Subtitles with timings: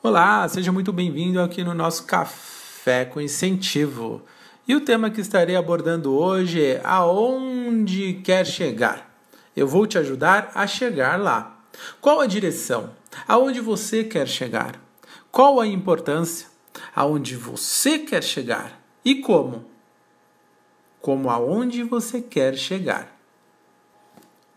[0.00, 4.22] Olá, seja muito bem-vindo aqui no nosso Café com Incentivo.
[4.66, 9.12] E o tema que estarei abordando hoje é aonde quer chegar.
[9.56, 11.58] Eu vou te ajudar a chegar lá.
[12.00, 12.90] Qual a direção?
[13.26, 14.80] Aonde você quer chegar?
[15.32, 16.46] Qual a importância?
[16.94, 18.80] Aonde você quer chegar?
[19.04, 19.64] E como?
[21.00, 23.18] Como aonde você quer chegar.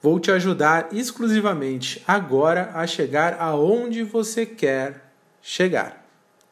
[0.04, 5.10] Vou te ajudar exclusivamente agora a chegar aonde você quer
[5.42, 6.06] chegar.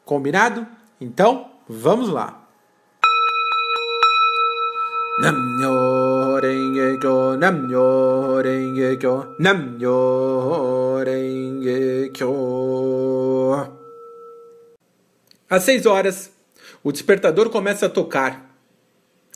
[0.04, 0.66] Combinado?
[1.00, 2.48] Então, vamos lá.
[5.20, 9.34] Namyo renge kyo, namyo renge kyo,
[11.04, 13.76] renge kyo.
[15.48, 16.32] Às seis horas,
[16.82, 18.56] o despertador começa a tocar.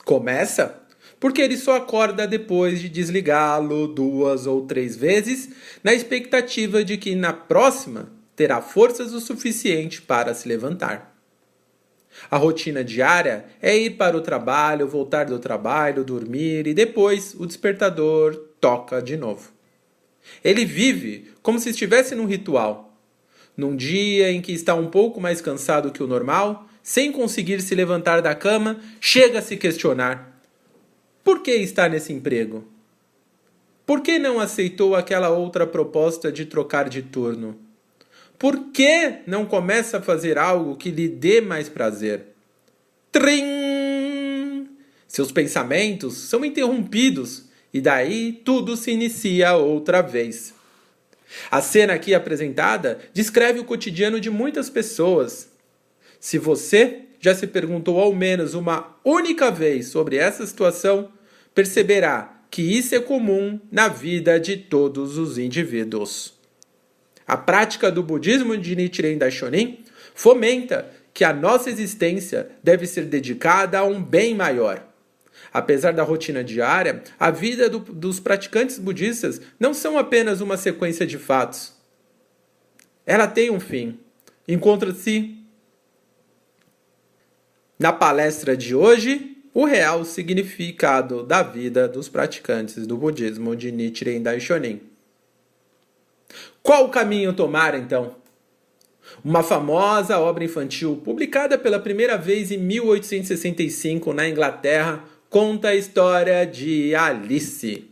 [0.05, 0.85] Começa
[1.25, 5.49] porque ele só acorda depois de desligá-lo duas ou três vezes,
[5.83, 11.15] na expectativa de que na próxima terá forças o suficiente para se levantar.
[12.31, 17.47] A rotina diária é ir para o trabalho, voltar do trabalho, dormir e depois o
[17.47, 19.53] despertador toca de novo.
[20.43, 22.97] Ele vive como se estivesse num ritual.
[23.57, 27.75] Num dia em que está um pouco mais cansado que o normal, sem conseguir se
[27.75, 30.41] levantar da cama, chega a se questionar:
[31.23, 32.67] por que está nesse emprego?
[33.87, 37.64] Por que não aceitou aquela outra proposta de trocar de turno?
[38.39, 42.27] Por que não começa a fazer algo que lhe dê mais prazer?
[43.13, 44.69] Trim!
[45.07, 50.53] Seus pensamentos são interrompidos e daí tudo se inicia outra vez.
[51.51, 55.49] A cena aqui apresentada descreve o cotidiano de muitas pessoas.
[56.19, 61.11] Se você já se perguntou ao menos uma única vez sobre essa situação,
[61.55, 66.34] perceberá que isso é comum na vida de todos os indivíduos.
[67.27, 73.79] A prática do budismo de Nichiren Daishonin fomenta que a nossa existência deve ser dedicada
[73.79, 74.85] a um bem maior.
[75.53, 81.07] Apesar da rotina diária, a vida do, dos praticantes budistas não são apenas uma sequência
[81.07, 81.73] de fatos.
[83.07, 83.99] Ela tem um fim.
[84.49, 85.39] Encontra-se
[87.79, 94.21] na palestra de hoje o real significado da vida dos praticantes do budismo de Nichiren
[94.21, 94.94] Daishonin.
[96.65, 98.17] Qual caminho tomar então?
[99.23, 106.47] Uma famosa obra infantil, publicada pela primeira vez em 1865 na Inglaterra, conta a história
[106.47, 107.85] de Alice.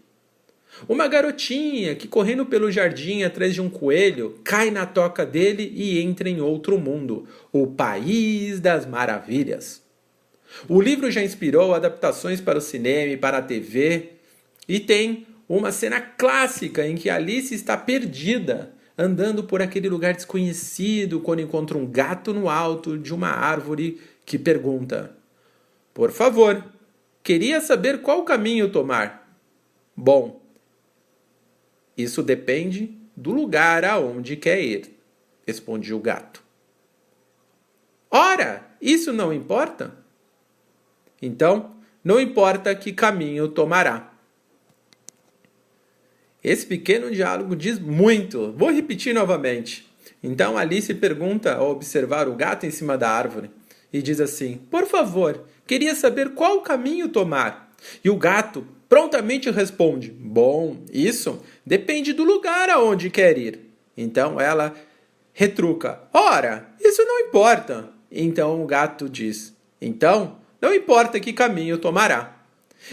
[0.88, 6.00] Uma garotinha que, correndo pelo jardim atrás de um coelho, cai na toca dele e
[6.00, 9.82] entra em outro mundo, o País das Maravilhas.
[10.66, 14.12] O livro já inspirou adaptações para o cinema e para a TV
[14.66, 21.20] e tem uma cena clássica em que Alice está perdida, andando por aquele lugar desconhecido
[21.20, 25.16] quando encontra um gato no alto de uma árvore que pergunta:
[25.92, 26.64] Por favor,
[27.22, 29.38] queria saber qual caminho tomar.
[29.96, 30.40] Bom,
[31.96, 34.96] isso depende do lugar aonde quer ir,
[35.46, 36.42] responde o gato.
[38.10, 39.96] Ora, isso não importa?
[41.20, 44.11] Então, não importa que caminho tomará.
[46.42, 48.52] Esse pequeno diálogo diz muito.
[48.56, 49.86] Vou repetir novamente.
[50.22, 53.50] Então Alice pergunta ao observar o gato em cima da árvore
[53.92, 57.72] e diz assim: Por favor, queria saber qual caminho tomar.
[58.04, 63.60] E o gato prontamente responde: Bom, isso depende do lugar aonde quer ir.
[63.96, 64.74] Então ela
[65.32, 67.90] retruca: Ora, isso não importa.
[68.10, 72.36] Então o gato diz: Então, não importa que caminho tomará.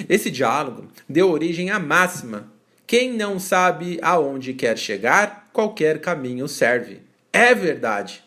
[0.08, 2.59] Esse diálogo deu origem à máxima
[2.90, 7.02] quem não sabe aonde quer chegar, qualquer caminho serve.
[7.32, 8.24] É verdade.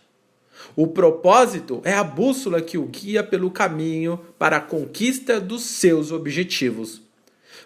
[0.77, 6.13] O propósito é a bússola que o guia pelo caminho para a conquista dos seus
[6.13, 7.03] objetivos.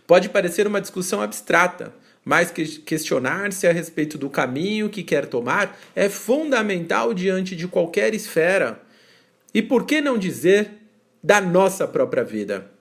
[0.06, 1.92] Pode parecer uma discussão abstrata,
[2.24, 8.80] mas questionar-se a respeito do caminho que quer tomar é fundamental diante de qualquer esfera.
[9.52, 10.70] E por que não dizer
[11.22, 12.74] da nossa própria vida?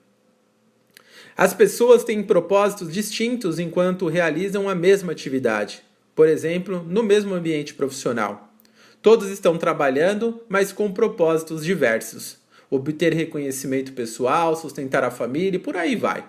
[1.36, 5.82] As pessoas têm propósitos distintos enquanto realizam a mesma atividade,
[6.14, 8.54] por exemplo, no mesmo ambiente profissional.
[9.02, 12.38] Todos estão trabalhando, mas com propósitos diversos.
[12.70, 16.24] Obter reconhecimento pessoal, sustentar a família e por aí vai.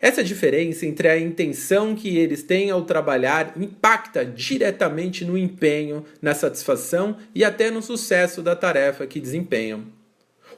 [0.00, 6.34] Essa diferença entre a intenção que eles têm ao trabalhar impacta diretamente no empenho, na
[6.34, 10.01] satisfação e até no sucesso da tarefa que desempenham.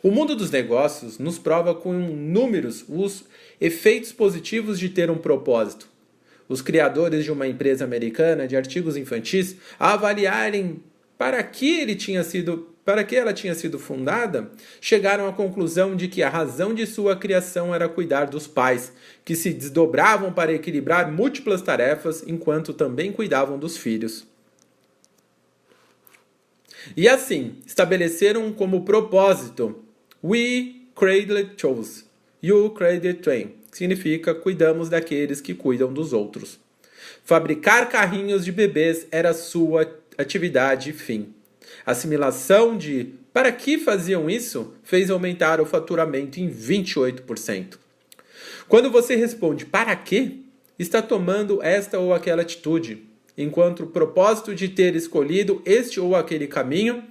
[0.04, 3.24] O mundo dos negócios nos prova com números os
[3.58, 5.88] efeitos positivos de ter um propósito.
[6.46, 10.82] Os criadores de uma empresa americana de artigos infantis, avaliarem
[11.16, 16.06] para que ele tinha sido para que ela tinha sido fundada, chegaram à conclusão de
[16.06, 18.92] que a razão de sua criação era cuidar dos pais,
[19.24, 24.26] que se desdobravam para equilibrar múltiplas tarefas enquanto também cuidavam dos filhos.
[26.94, 29.83] E assim, estabeleceram como propósito
[30.26, 32.06] We cradle chose,
[32.40, 36.58] you cradle train, significa cuidamos daqueles que cuidam dos outros.
[37.22, 39.86] Fabricar carrinhos de bebês era sua
[40.16, 41.34] atividade fim.
[41.84, 47.76] Assimilação de para que faziam isso fez aumentar o faturamento em 28%.
[48.66, 50.38] Quando você responde para quê,
[50.78, 53.06] está tomando esta ou aquela atitude,
[53.36, 57.04] enquanto o propósito de ter escolhido este ou aquele caminho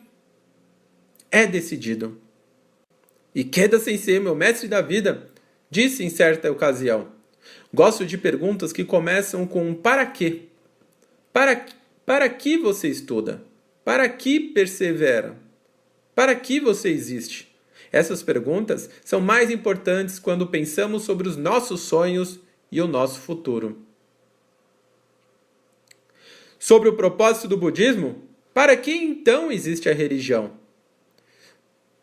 [1.30, 2.23] é decidido.
[3.36, 5.30] E Keda Sensei, meu mestre da vida,
[5.70, 7.08] disse em certa ocasião:
[7.74, 10.44] Gosto de perguntas que começam com para quê?
[11.32, 11.66] Para,
[12.06, 13.44] para que você estuda?
[13.84, 15.36] Para que persevera?
[16.14, 17.52] Para que você existe?
[17.92, 22.40] Essas perguntas são mais importantes quando pensamos sobre os nossos sonhos
[22.72, 23.78] e o nosso futuro.
[26.58, 30.54] Sobre o propósito do budismo, para que então existe a religião?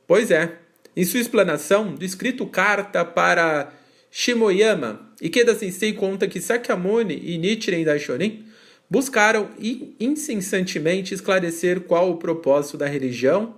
[0.07, 0.60] Pois é,
[0.97, 3.73] em sua explanação do escrito Carta para
[4.11, 8.45] Shimoyama, Ikeda Sensei conta que Sakyamuni e Nichiren Daishonin
[8.89, 9.51] buscaram
[10.01, 13.55] incessantemente esclarecer qual o propósito da religião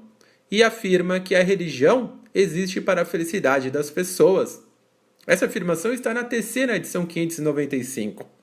[0.50, 4.62] e afirma que a religião existe para a felicidade das pessoas.
[5.26, 8.41] Essa afirmação está na terceira edição 595.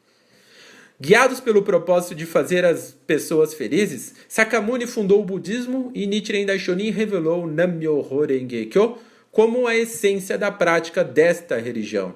[1.01, 6.89] Guiados pelo propósito de fazer as pessoas felizes, Sakamuni fundou o budismo e Nichiren Daishonin
[6.89, 8.97] revelou Nammyo Renge Kyo
[9.31, 12.13] como a essência da prática desta religião.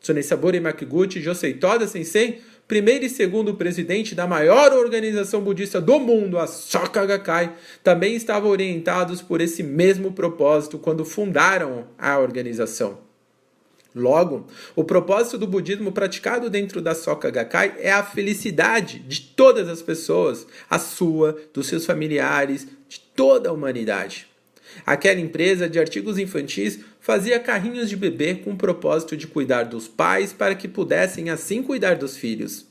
[0.00, 6.38] Tsunesaburi Makiguchi Josei Toda Sensei primeiro e segundo presidente da maior organização budista do mundo,
[6.38, 13.03] a Soka Gakkai, também estavam orientados por esse mesmo propósito quando fundaram a organização.
[13.94, 19.68] Logo, o propósito do budismo praticado dentro da Soka Gakkai é a felicidade de todas
[19.68, 24.26] as pessoas, a sua, dos seus familiares, de toda a humanidade.
[24.84, 29.86] Aquela empresa de artigos infantis fazia carrinhos de bebê com o propósito de cuidar dos
[29.86, 32.66] pais para que pudessem assim cuidar dos filhos.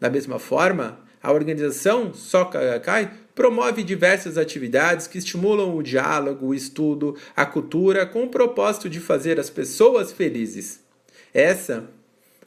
[0.00, 7.16] Da mesma forma, a organização Sokakai promove diversas atividades que estimulam o diálogo, o estudo,
[7.34, 10.80] a cultura com o propósito de fazer as pessoas felizes.
[11.32, 11.88] Essa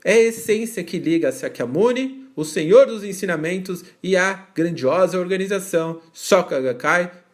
[0.05, 6.61] é a essência que liga Sakyamuni, o Senhor dos Ensinamentos, e a grandiosa organização Soka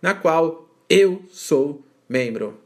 [0.01, 2.57] na qual eu sou membro.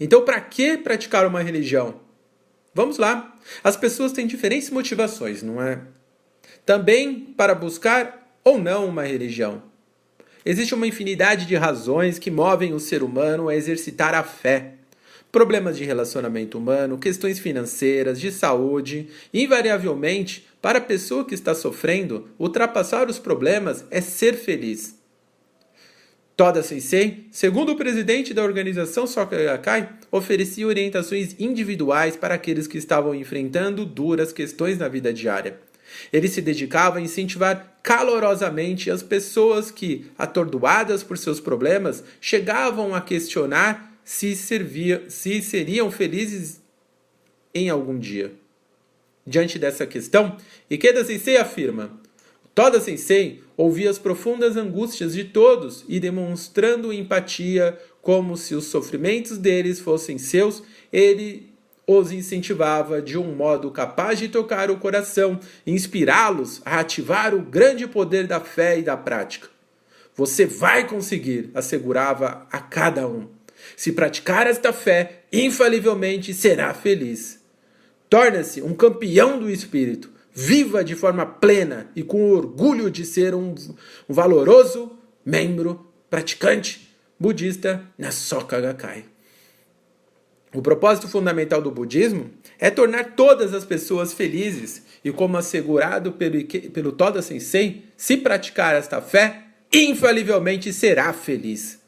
[0.00, 2.00] Então, para que praticar uma religião?
[2.74, 3.38] Vamos lá.
[3.62, 5.82] As pessoas têm diferentes motivações, não é?
[6.64, 9.62] Também para buscar ou não uma religião.
[10.44, 14.74] Existe uma infinidade de razões que movem o ser humano a exercitar a fé.
[15.30, 19.08] Problemas de relacionamento humano, questões financeiras, de saúde.
[19.32, 25.00] Invariavelmente, para a pessoa que está sofrendo, ultrapassar os problemas é ser feliz.
[26.36, 33.14] Toda Sensei, segundo o presidente da organização Sokakai, oferecia orientações individuais para aqueles que estavam
[33.14, 35.58] enfrentando duras questões na vida diária.
[36.12, 43.00] Ele se dedicava a incentivar calorosamente as pessoas que, atordoadas por seus problemas, chegavam a
[43.00, 46.60] questionar se, servia, se seriam felizes
[47.54, 48.32] em algum dia.
[49.26, 50.36] Diante dessa questão,
[50.70, 51.92] Ikeda Sensei afirma:
[52.54, 59.38] Toda Sensei ouvia as profundas angústias de todos e, demonstrando empatia, como se os sofrimentos
[59.38, 60.62] deles fossem seus,
[60.92, 61.51] ele
[61.86, 67.86] os incentivava de um modo capaz de tocar o coração inspirá-los a ativar o grande
[67.86, 69.48] poder da fé e da prática.
[70.14, 73.28] Você vai conseguir, assegurava a cada um.
[73.76, 77.40] Se praticar esta fé, infalivelmente será feliz.
[78.08, 83.54] Torna-se um campeão do espírito viva de forma plena e com orgulho de ser um,
[84.08, 89.11] um valoroso membro praticante budista na Soka Gakkai.
[90.54, 96.44] O propósito fundamental do budismo é tornar todas as pessoas felizes e, como assegurado pelo,
[96.44, 101.80] pelo Toda Sensei, se praticar esta fé, infalivelmente será feliz.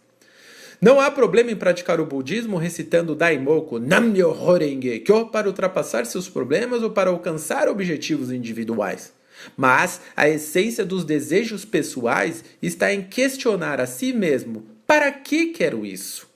[0.80, 6.28] Não há problema em praticar o budismo recitando Daimoku Nammyo Horenge Kyo para ultrapassar seus
[6.28, 9.12] problemas ou para alcançar objetivos individuais.
[9.56, 15.84] Mas a essência dos desejos pessoais está em questionar a si mesmo: para que quero
[15.84, 16.33] isso?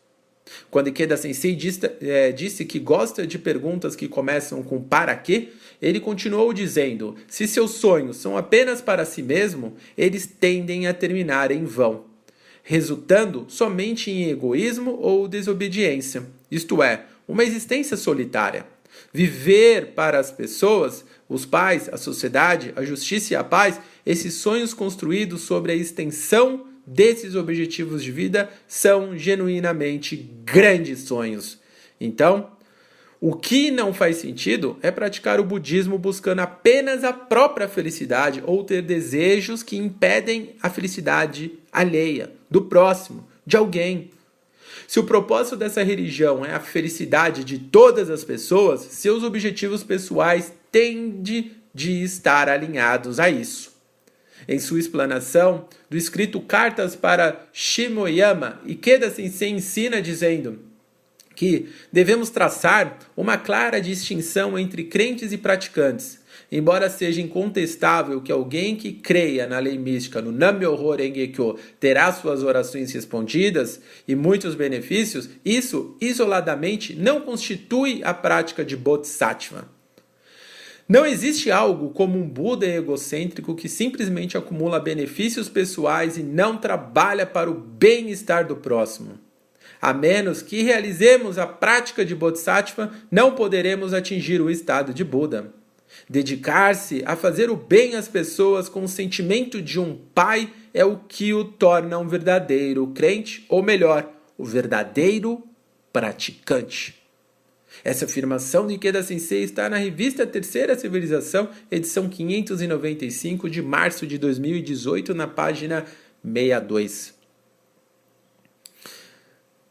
[0.70, 5.48] Quando Ikeda Sensei disse, é, disse que gosta de perguntas que começam com para quê,
[5.80, 11.50] ele continuou dizendo: se seus sonhos são apenas para si mesmo, eles tendem a terminar
[11.50, 12.04] em vão,
[12.62, 18.66] resultando somente em egoísmo ou desobediência, isto é, uma existência solitária.
[19.12, 24.74] Viver para as pessoas, os pais, a sociedade, a justiça e a paz, esses sonhos
[24.74, 31.58] construídos sobre a extensão desses objetivos de vida são genuinamente grandes sonhos.
[32.00, 32.50] Então,
[33.20, 38.64] o que não faz sentido é praticar o budismo buscando apenas a própria felicidade ou
[38.64, 44.10] ter desejos que impedem a felicidade alheia, do próximo, de alguém.
[44.86, 50.52] Se o propósito dessa religião é a felicidade de todas as pessoas, seus objetivos pessoais
[50.70, 53.77] tendem de estar alinhados a isso.
[54.48, 60.60] Em sua explanação do escrito Cartas para Shimoyama, Ikeda Sensei ensina dizendo
[61.36, 66.18] que devemos traçar uma clara distinção entre crentes e praticantes.
[66.50, 72.42] Embora seja incontestável que alguém que creia na lei mística, no Nam-myoho Renge-kyo, terá suas
[72.42, 79.77] orações respondidas e muitos benefícios, isso isoladamente não constitui a prática de Bodhisattva.
[80.88, 87.26] Não existe algo como um Buda egocêntrico que simplesmente acumula benefícios pessoais e não trabalha
[87.26, 89.18] para o bem-estar do próximo.
[89.82, 95.52] A menos que realizemos a prática de Bodhisattva, não poderemos atingir o estado de Buda.
[96.08, 100.96] Dedicar-se a fazer o bem às pessoas com o sentimento de um pai é o
[100.96, 105.44] que o torna um verdadeiro crente, ou melhor, o verdadeiro
[105.92, 106.97] praticante.
[107.88, 114.18] Essa afirmação de Ikeda Sensei está na revista Terceira Civilização, edição 595 de março de
[114.18, 115.86] 2018, na página
[116.22, 117.14] 62.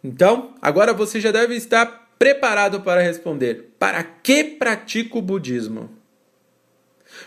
[0.04, 5.97] Então, agora você já deve estar preparado para responder: para que pratico o budismo?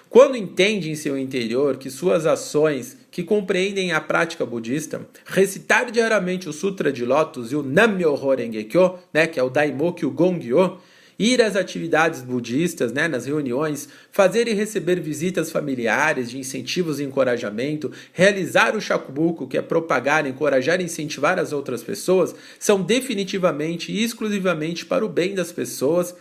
[0.09, 6.49] Quando entende em seu interior que suas ações, que compreendem a prática budista, recitar diariamente
[6.49, 10.79] o Sutra de Lotus e o Nam-myoho Renge-kyo, né, que é o Daimoku Gongyo,
[11.21, 17.05] ir às atividades budistas, né, nas reuniões, fazer e receber visitas familiares de incentivos e
[17.05, 23.93] encorajamento, realizar o shakubuku, que é propagar, encorajar e incentivar as outras pessoas, são definitivamente
[23.93, 26.15] e exclusivamente para o bem das pessoas,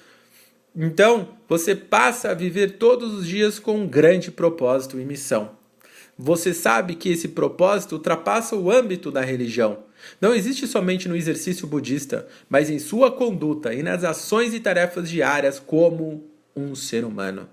[0.75, 5.57] então, você passa a viver todos os dias com um grande propósito e missão.
[6.17, 9.83] Você sabe que esse propósito ultrapassa o âmbito da religião.
[10.19, 15.09] Não existe somente no exercício budista, mas em sua conduta e nas ações e tarefas
[15.09, 16.23] diárias como
[16.55, 17.47] um ser humano.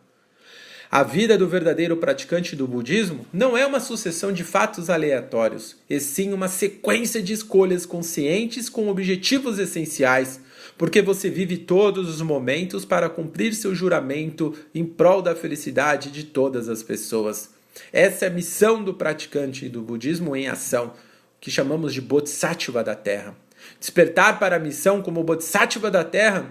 [0.90, 5.98] A vida do verdadeiro praticante do budismo não é uma sucessão de fatos aleatórios, e
[5.98, 10.40] sim uma sequência de escolhas conscientes com objetivos essenciais,
[10.78, 16.24] porque você vive todos os momentos para cumprir seu juramento em prol da felicidade de
[16.24, 17.50] todas as pessoas.
[17.92, 20.92] Essa é a missão do praticante do budismo em ação,
[21.40, 23.36] que chamamos de Bodhisattva da Terra.
[23.78, 26.50] Despertar para a missão como Bodhisattva da Terra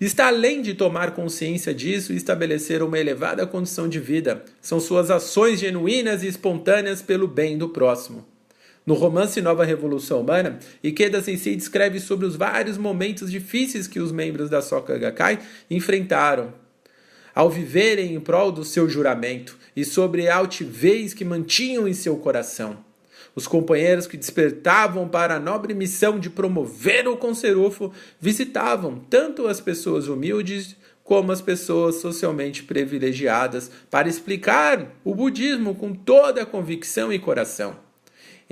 [0.00, 4.44] está além de tomar consciência disso e estabelecer uma elevada condição de vida.
[4.60, 8.31] São suas ações genuínas e espontâneas pelo bem do próximo.
[8.84, 14.10] No romance Nova Revolução Humana, Ikeda Sensei descreve sobre os vários momentos difíceis que os
[14.10, 15.38] membros da Soka Gakkai
[15.70, 16.52] enfrentaram
[17.34, 22.16] ao viverem em prol do seu juramento e sobre a altivez que mantinham em seu
[22.16, 22.84] coração.
[23.34, 29.60] Os companheiros que despertavam para a nobre missão de promover o conserufo visitavam tanto as
[29.60, 37.12] pessoas humildes como as pessoas socialmente privilegiadas para explicar o budismo com toda a convicção
[37.12, 37.91] e coração.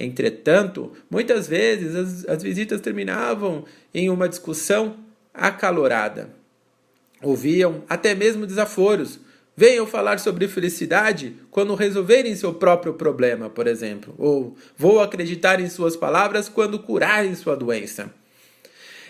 [0.00, 4.96] Entretanto, muitas vezes as, as visitas terminavam em uma discussão
[5.34, 6.30] acalorada.
[7.22, 9.20] Ouviam até mesmo desaforos.
[9.54, 14.14] Venham falar sobre felicidade quando resolverem seu próprio problema, por exemplo.
[14.16, 18.10] Ou vou acreditar em suas palavras quando curarem sua doença.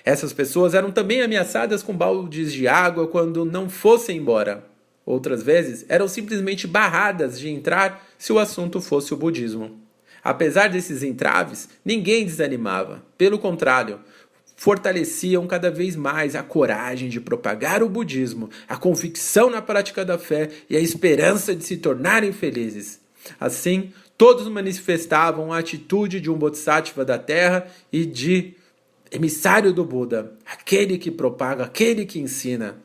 [0.04, 4.64] Essas pessoas eram também ameaçadas com baldes de água quando não fossem embora.
[5.06, 9.89] Outras vezes eram simplesmente barradas de entrar se o assunto fosse o budismo.
[10.22, 13.02] Apesar desses entraves, ninguém desanimava.
[13.16, 14.00] Pelo contrário,
[14.56, 20.18] fortaleciam cada vez mais a coragem de propagar o budismo, a convicção na prática da
[20.18, 23.00] fé e a esperança de se tornarem felizes.
[23.40, 28.54] Assim, todos manifestavam a atitude de um bodhisattva da terra e de
[29.10, 32.76] emissário do Buda, aquele que propaga, aquele que ensina.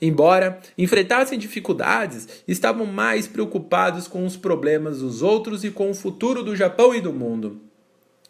[0.00, 6.42] Embora enfrentassem dificuldades, estavam mais preocupados com os problemas dos outros e com o futuro
[6.42, 7.60] do Japão e do mundo.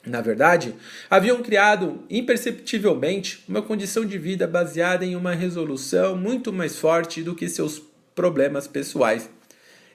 [0.04, 0.74] Na verdade,
[1.10, 7.34] haviam criado imperceptivelmente uma condição de vida baseada em uma resolução muito mais forte do
[7.34, 7.82] que seus
[8.14, 9.28] problemas pessoais.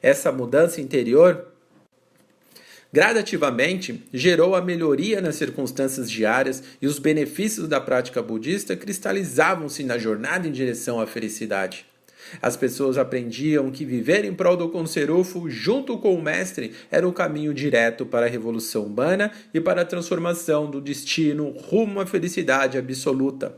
[0.02, 1.55] Essa mudança interior
[2.96, 9.98] gradativamente gerou a melhoria nas circunstâncias diárias e os benefícios da prática budista cristalizavam-se na
[9.98, 11.86] jornada em direção à felicidade.
[12.42, 17.12] As pessoas aprendiam que viver em prol do Conserufo junto com o mestre era o
[17.12, 22.78] caminho direto para a revolução humana e para a transformação do destino rumo à felicidade
[22.78, 23.58] absoluta.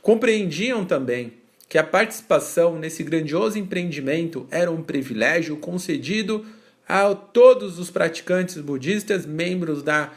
[0.00, 1.34] Compreendiam também
[1.68, 6.46] que a participação nesse grandioso empreendimento era um privilégio concedido
[6.90, 10.10] a todos os praticantes budistas membros da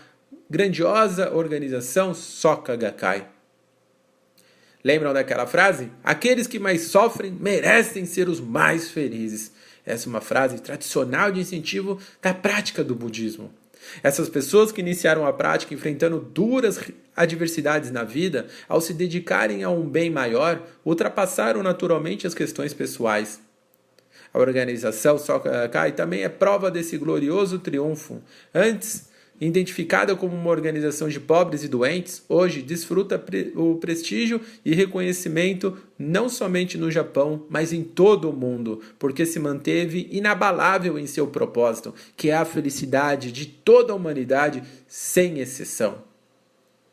[0.50, 3.28] grandiosa organização Soka Gakkai.
[4.84, 5.92] Lembram daquela frase?
[6.04, 9.52] Aqueles que mais sofrem merecem ser os mais felizes.
[9.86, 13.54] Essa é uma frase tradicional de incentivo da prática do budismo.
[14.02, 16.80] Essas pessoas que iniciaram a prática enfrentando duras
[17.16, 23.40] adversidades na vida, ao se dedicarem a um bem maior, ultrapassaram naturalmente as questões pessoais.
[24.34, 28.20] A organização Sokai também é prova desse glorioso triunfo.
[28.54, 29.08] Antes,
[29.40, 33.24] identificada como uma organização de pobres e doentes, hoje desfruta
[33.56, 39.40] o prestígio e reconhecimento não somente no Japão, mas em todo o mundo, porque se
[39.40, 45.98] manteve inabalável em seu propósito, que é a felicidade de toda a humanidade, sem exceção.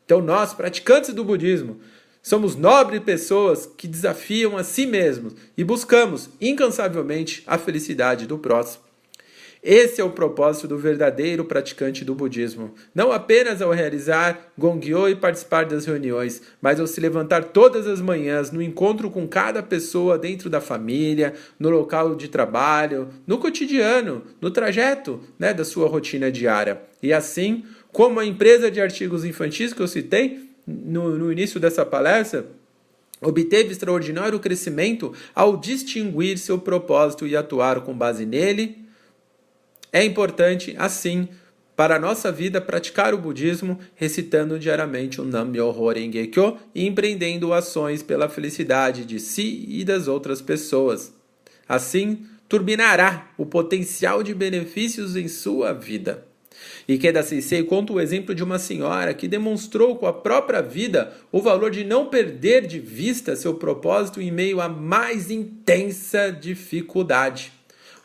[0.04, 1.78] Então, nós, praticantes do budismo,
[2.22, 8.90] somos nobres pessoas que desafiam a si mesmos e buscamos incansavelmente a felicidade do próximo.
[9.62, 12.74] Esse é o propósito do verdadeiro praticante do budismo.
[12.94, 18.00] Não apenas ao realizar Gongyo e participar das reuniões, mas ao se levantar todas as
[18.00, 24.22] manhãs no encontro com cada pessoa dentro da família, no local de trabalho, no cotidiano,
[24.40, 26.80] no trajeto né, da sua rotina diária.
[27.02, 27.62] E assim,
[27.92, 30.49] como a empresa de artigos infantis que eu citei
[30.84, 32.46] no, no início dessa palestra,
[33.20, 38.80] obteve extraordinário crescimento ao distinguir seu propósito e atuar com base nele
[39.92, 41.28] é importante, assim,
[41.74, 47.52] para a nossa vida praticar o budismo recitando diariamente o Nam-myoho Renge Kyo e empreendendo
[47.52, 51.12] ações pela felicidade de si e das outras pessoas.
[51.68, 56.26] Assim, turbinará o potencial de benefícios em sua vida.
[56.88, 61.40] Ikeda Sensei conta o exemplo de uma senhora que demonstrou com a própria vida o
[61.40, 67.52] valor de não perder de vista seu propósito em meio à mais intensa dificuldade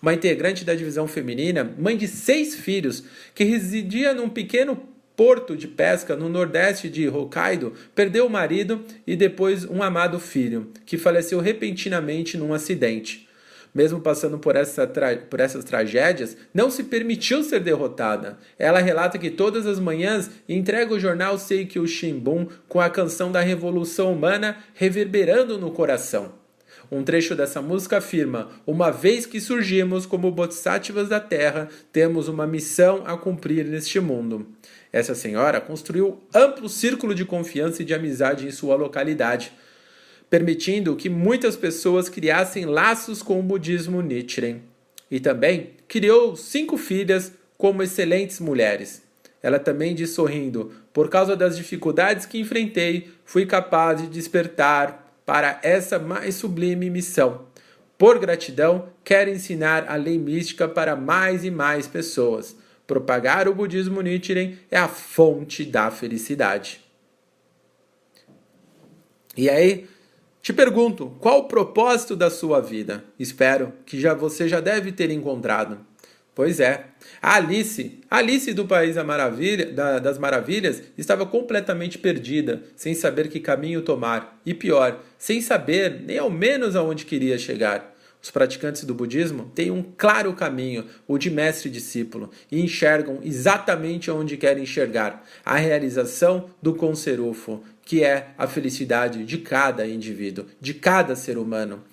[0.01, 4.79] uma integrante da divisão feminina, mãe de seis filhos, que residia num pequeno
[5.15, 10.71] porto de pesca no nordeste de Hokkaido, perdeu o marido e depois um amado filho,
[10.85, 13.24] que faleceu repentinamente num acidente.
[13.75, 14.89] Mesmo passando por, essa
[15.29, 18.37] por essas tragédias, não se permitiu ser derrotada.
[18.57, 23.41] Ela relata que todas as manhãs entrega o jornal Seikyo Shimbun com a canção da
[23.41, 26.45] Revolução Humana reverberando no coração.
[26.89, 32.47] Um trecho dessa música afirma: Uma vez que surgimos como bodhisattvas da terra, temos uma
[32.47, 34.47] missão a cumprir neste mundo.
[34.93, 39.51] Essa senhora construiu amplo círculo de confiança e de amizade em sua localidade,
[40.35, 44.63] permitindo que muitas pessoas criassem laços com o budismo Nichiren.
[45.09, 49.01] E também criou cinco filhas como excelentes mulheres.
[49.41, 55.57] Ela também diz sorrindo: Por causa das dificuldades que enfrentei, fui capaz de despertar para
[55.63, 57.45] essa mais sublime missão.
[57.97, 62.57] Por gratidão, quero ensinar a lei mística para mais e mais pessoas.
[62.85, 66.83] Propagar o budismo Nichiren é a fonte da felicidade.
[69.37, 69.87] E aí,
[70.45, 73.03] te pergunto, qual o propósito da sua vida?
[73.17, 75.79] Espero que já você já deve ter encontrado.
[76.35, 76.85] Pois é.
[77.19, 83.27] A Alice, Alice do País da Maravilha, da, das Maravilhas, estava completamente perdida, sem saber
[83.27, 84.39] que caminho tomar.
[84.45, 87.94] E pior, sem saber nem ao menos aonde queria chegar.
[88.25, 93.19] Os praticantes do budismo têm um claro caminho, o de mestre e discípulo, e enxergam
[93.23, 100.47] exatamente onde querem enxergar a realização do conserufo, que é a felicidade de cada indivíduo,
[100.59, 101.83] de cada ser humano.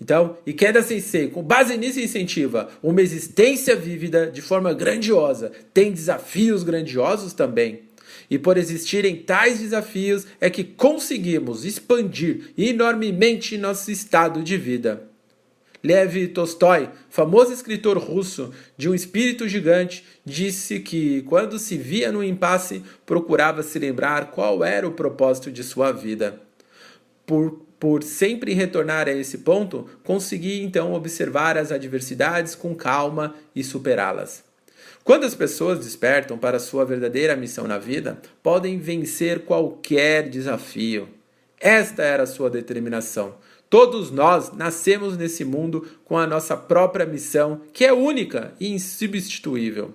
[0.00, 5.50] Então, Ikeda Sensei, com base nisso, incentiva uma existência vívida de forma grandiosa.
[5.74, 7.80] Tem desafios grandiosos também.
[8.30, 15.10] E por existirem tais desafios é que conseguimos expandir enormemente nosso estado de vida.
[15.82, 22.22] Lev Tolstói, famoso escritor russo de um espírito gigante, disse que quando se via no
[22.22, 26.40] impasse, procurava se lembrar qual era o propósito de sua vida.
[27.26, 33.64] Por por sempre retornar a esse ponto, consegui então observar as adversidades com calma e
[33.64, 34.44] superá-las.
[35.02, 41.08] Quando as pessoas despertam para sua verdadeira missão na vida, podem vencer qualquer desafio.
[41.58, 43.34] Esta era a sua determinação.
[43.72, 49.94] Todos nós nascemos nesse mundo com a nossa própria missão, que é única e insubstituível.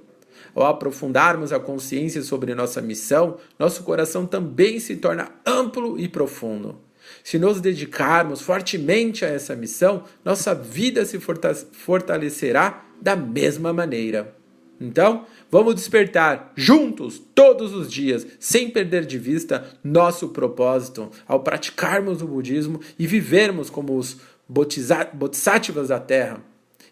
[0.56, 6.80] Ao aprofundarmos a consciência sobre nossa missão, nosso coração também se torna amplo e profundo.
[7.24, 14.37] Se nos dedicarmos fortemente a essa missão, nossa vida se fortalecerá da mesma maneira.
[14.80, 22.22] Então, vamos despertar juntos, todos os dias, sem perder de vista nosso propósito, ao praticarmos
[22.22, 26.42] o budismo e vivermos como os bodhisattvas da Terra,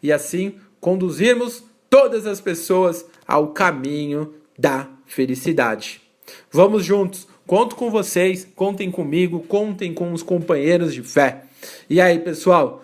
[0.02, 6.02] e assim conduzirmos todas as pessoas ao caminho da felicidade.
[6.52, 11.44] Vamos juntos, conto com vocês, contem comigo, contem com os companheiros de fé.
[11.90, 12.84] E aí, pessoal,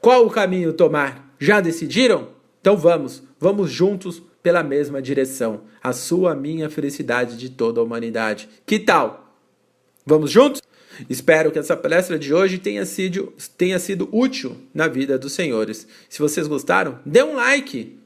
[0.00, 1.34] qual o caminho tomar?
[1.38, 2.28] Já decidiram?
[2.60, 5.62] Então vamos, vamos juntos pela mesma direção.
[5.82, 8.48] A sua, minha felicidade de toda a humanidade.
[8.64, 9.34] Que tal?
[10.04, 10.62] Vamos juntos?
[11.08, 15.86] Espero que essa palestra de hoje tenha sido, tenha sido útil na vida dos senhores.
[16.08, 17.96] Se vocês gostaram, dê um like.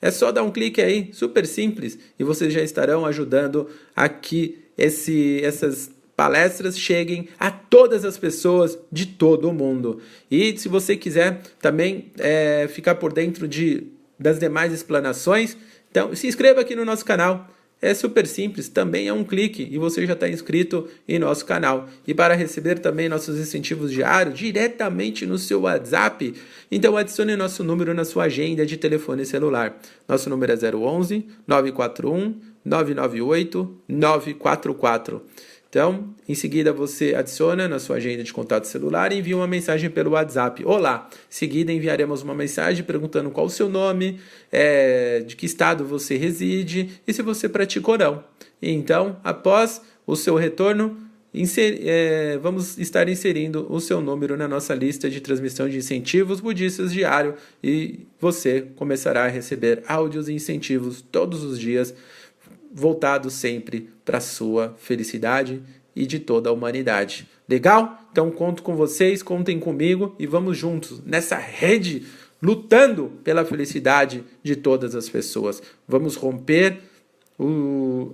[0.00, 4.58] É só dar um clique aí, super simples, e vocês já estarão ajudando a que
[4.76, 10.00] esse, essas palestras cheguem a todas as pessoas de todo o mundo.
[10.30, 13.86] E se você quiser também é, ficar por dentro de
[14.18, 15.56] das demais explanações.
[15.90, 17.48] Então, se inscreva aqui no nosso canal.
[17.80, 21.86] É super simples, também é um clique e você já está inscrito em nosso canal.
[22.06, 26.34] E para receber também nossos incentivos diários diretamente no seu WhatsApp,
[26.72, 29.78] então adicione nosso número na sua agenda de telefone celular.
[30.08, 35.22] Nosso número é 011 941 998 944.
[35.68, 39.90] Então, em seguida você adiciona na sua agenda de contato celular e envia uma mensagem
[39.90, 40.64] pelo WhatsApp.
[40.64, 41.08] Olá!
[41.12, 46.16] Em seguida enviaremos uma mensagem perguntando qual o seu nome, é, de que estado você
[46.16, 48.24] reside e se você pratica ou não.
[48.62, 50.96] Então, após o seu retorno,
[51.36, 56.40] Inser, é, vamos estar inserindo o seu número na nossa lista de transmissão de incentivos
[56.40, 61.94] budistas diário e você começará a receber áudios e incentivos todos os dias
[62.76, 65.62] voltado sempre para a sua felicidade
[65.96, 67.26] e de toda a humanidade.
[67.48, 68.06] Legal?
[68.12, 72.06] Então conto com vocês, contem comigo e vamos juntos nessa rede
[72.42, 75.62] lutando pela felicidade de todas as pessoas.
[75.88, 76.80] Vamos romper
[77.38, 78.12] o,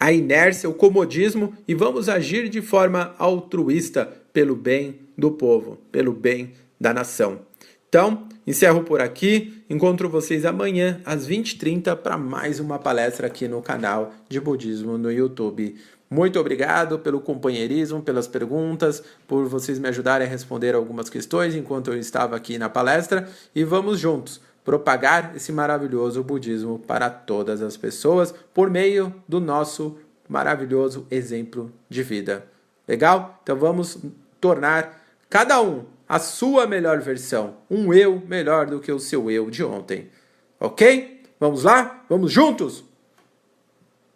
[0.00, 6.14] a inércia, o comodismo e vamos agir de forma altruísta pelo bem do povo, pelo
[6.14, 7.47] bem da nação.
[7.88, 9.64] Então, encerro por aqui.
[9.68, 15.10] Encontro vocês amanhã às 20h30 para mais uma palestra aqui no canal de Budismo no
[15.10, 15.74] YouTube.
[16.10, 21.90] Muito obrigado pelo companheirismo, pelas perguntas, por vocês me ajudarem a responder algumas questões enquanto
[21.90, 23.26] eu estava aqui na palestra.
[23.54, 29.96] E vamos juntos propagar esse maravilhoso budismo para todas as pessoas por meio do nosso
[30.28, 32.44] maravilhoso exemplo de vida.
[32.86, 33.40] Legal?
[33.42, 33.98] Então vamos
[34.38, 39.50] tornar cada um a sua melhor versão, um eu melhor do que o seu eu
[39.50, 40.10] de ontem.
[40.58, 41.22] Ok?
[41.38, 42.04] Vamos lá?
[42.08, 42.82] Vamos juntos?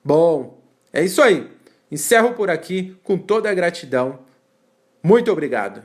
[0.03, 0.61] Bom,
[0.93, 1.51] é isso aí.
[1.91, 4.21] Encerro por aqui com toda a gratidão.
[5.03, 5.83] Muito obrigado.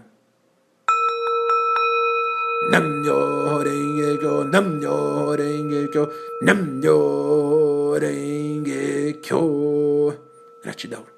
[10.63, 11.16] Gratidão.